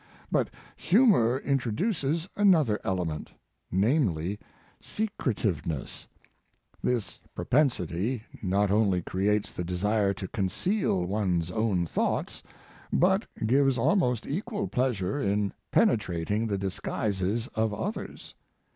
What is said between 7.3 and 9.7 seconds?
propensity Mark Twain not only creates the